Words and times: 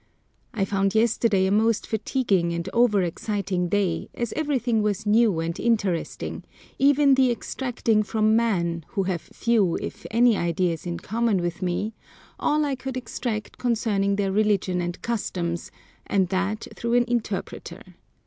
I 0.51 0.65
found 0.65 0.95
yesterday 0.95 1.45
a 1.45 1.51
most 1.51 1.85
fatiguing 1.85 2.53
and 2.53 2.67
over 2.73 3.03
exciting 3.03 3.69
day, 3.69 4.09
as 4.15 4.33
everything 4.33 4.81
was 4.81 5.05
new 5.05 5.39
and 5.39 5.59
interesting, 5.59 6.43
even 6.79 7.13
the 7.13 7.29
extracting 7.29 8.01
from 8.01 8.35
men 8.35 8.83
who 8.87 9.03
have 9.03 9.21
few 9.21 9.75
if 9.75 10.07
any 10.09 10.35
ideas 10.35 10.87
in 10.87 10.97
common 10.97 11.37
with 11.37 11.61
me 11.61 11.93
all 12.39 12.65
I 12.65 12.73
could 12.73 12.97
extract 12.97 13.59
concerning 13.59 14.15
their 14.15 14.31
religion 14.31 14.81
and 14.81 14.99
customs, 15.03 15.69
and 16.07 16.29
that 16.29 16.67
through 16.75 16.93
an 16.95 17.05
interpreter. 17.07 17.83